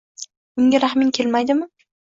-Unga 0.63 0.81
rahming 0.85 1.13
kelmaydimi? 1.19 1.71